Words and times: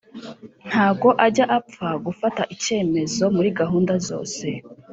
ntago 0.69 1.09
ajya 1.25 1.45
apfa 1.57 1.87
gufata 2.05 2.41
ikemezo 2.55 3.23
muri 3.35 3.49
gahunda 3.59 3.93
zose 4.07 4.45